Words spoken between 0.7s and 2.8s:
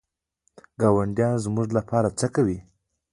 ګاونډیان زموږ لپاره څه دي؟